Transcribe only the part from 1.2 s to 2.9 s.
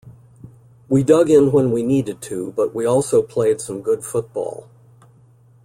in when we needed to but we